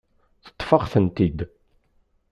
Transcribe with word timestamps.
Teṭṭfeḍ-aɣ-tent-id. 0.45 1.39